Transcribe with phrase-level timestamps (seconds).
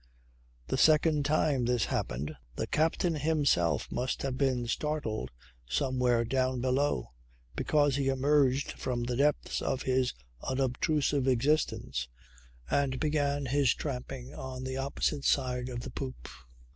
[0.65, 5.29] The second time this happened the captain himself must have been startled
[5.69, 7.11] somewhere down below;
[7.55, 12.09] because he emerged from the depths of his unobtrusive existence
[12.67, 16.27] and began his tramping on the opposite side of the poop.